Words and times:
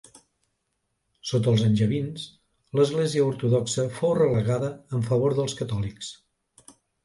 Sota 1.31 1.51
els 1.51 1.65
angevins, 1.65 2.23
l'Església 2.81 3.27
ortodoxa 3.35 3.87
fou 4.01 4.19
relegada 4.23 4.73
en 5.01 5.09
favor 5.13 5.41
dels 5.43 5.59
catòlics. 5.65 6.13